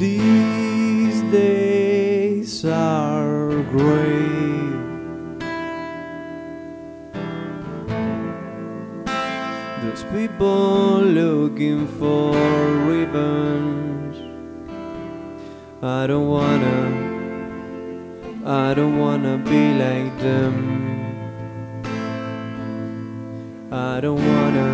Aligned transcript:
These 0.00 1.20
days 1.30 2.64
are 2.64 3.62
grave. 3.64 4.96
There's 9.82 10.04
people 10.04 11.02
looking 11.02 11.86
for 11.98 12.32
revenge. 12.88 14.16
I 15.82 16.06
don't 16.06 16.28
wanna, 16.28 16.80
I 18.46 18.72
don't 18.72 18.98
wanna 18.98 19.36
be 19.36 19.74
like 19.84 20.18
them. 20.18 20.54
I 23.70 24.00
don't 24.00 24.24
wanna, 24.32 24.72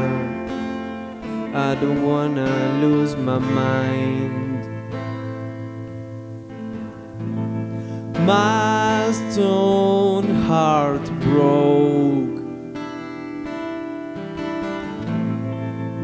I 1.52 1.74
don't 1.74 2.04
wanna 2.04 2.78
lose 2.80 3.16
my 3.16 3.40
mind. 3.40 4.55
My 8.26 9.12
stone 9.12 10.28
heart 10.46 11.04
broke. 11.20 12.38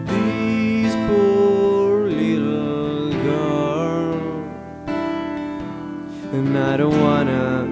This 0.06 0.94
poor 1.08 2.06
little 2.06 3.10
girl, 3.24 4.20
and 6.32 6.56
I 6.56 6.76
don't 6.76 7.00
wanna, 7.00 7.66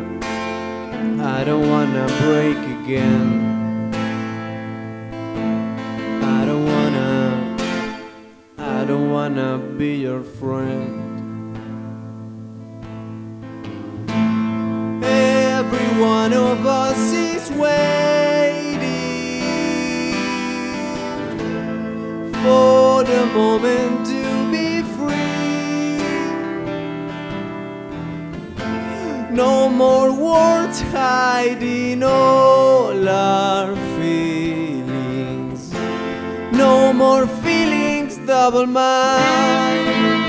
I 1.22 1.44
don't 1.44 1.68
wanna 1.70 2.06
break 2.22 2.58
again. 2.80 3.94
I 6.24 6.44
don't 6.44 6.66
wanna, 6.66 7.56
I 8.58 8.84
don't 8.84 9.10
wanna 9.12 9.58
be 9.78 9.98
your 9.98 10.24
friend. 10.24 11.09
One 16.30 16.58
of 16.58 16.66
us 16.66 17.12
is 17.12 17.50
waiting 17.50 18.80
for 22.34 23.02
the 23.02 23.26
moment 23.34 24.06
to 24.06 24.50
be 24.52 24.82
free. 24.94 25.98
No 29.34 29.68
more 29.68 30.12
words 30.12 30.80
hiding 30.92 32.04
all 32.04 33.08
our 33.08 33.74
feelings. 33.98 35.72
No 36.52 36.92
more 36.92 37.26
feelings 37.26 38.18
double 38.18 38.66
mind. 38.66 40.19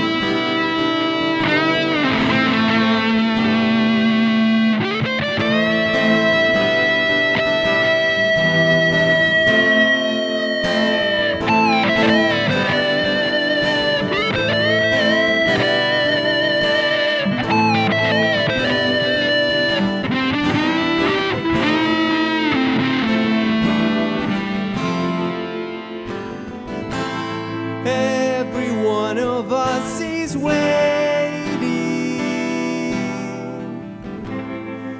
Of 29.42 29.52
us 29.52 30.00
is 30.00 30.36
waiting. 30.36 30.60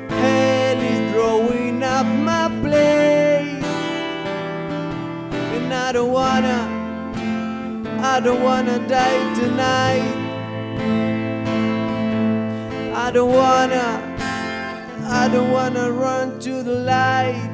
Hell 0.09 0.81
is 0.93 1.13
drawing 1.13 1.81
up 1.83 2.07
my 2.07 2.49
plate. 2.61 3.63
And 5.57 5.73
I 5.73 5.93
don't 5.93 6.11
wanna, 6.11 6.61
I 8.03 8.19
don't 8.19 8.43
wanna 8.43 8.79
die 8.89 9.23
tonight. 9.41 10.17
I 13.05 13.11
don't 13.13 13.33
wanna, 13.33 13.87
I 15.21 15.29
don't 15.33 15.53
wanna 15.53 15.93
run 15.93 16.41
to 16.41 16.65
the 16.65 16.79
light. 16.93 17.52